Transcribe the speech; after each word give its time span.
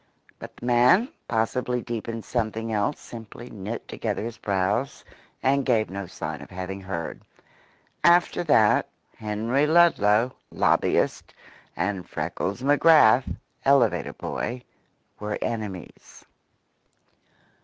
But 0.39 0.57
the 0.57 0.65
man, 0.65 1.09
possibly 1.27 1.79
deep 1.79 2.09
in 2.09 2.23
something 2.23 2.73
else, 2.73 2.99
simply 2.99 3.51
knit 3.51 3.87
together 3.87 4.23
his 4.23 4.39
brows 4.39 5.05
and 5.43 5.63
gave 5.63 5.91
no 5.91 6.07
sign 6.07 6.41
of 6.41 6.49
having 6.49 6.81
heard. 6.81 7.21
After 8.03 8.43
that, 8.45 8.89
Henry 9.15 9.67
Ludlow, 9.67 10.33
lobbyist, 10.49 11.35
and 11.77 12.09
Freckles 12.09 12.63
McGrath, 12.63 13.37
elevator 13.63 14.13
boy, 14.13 14.63
were 15.19 15.37
enemies. 15.39 16.25